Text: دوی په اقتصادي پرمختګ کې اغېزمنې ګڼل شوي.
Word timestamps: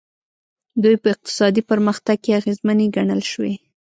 دوی 0.83 0.95
په 1.01 1.07
اقتصادي 1.13 1.61
پرمختګ 1.71 2.17
کې 2.23 2.35
اغېزمنې 2.39 2.87
ګڼل 2.95 3.21
شوي. 3.31 3.53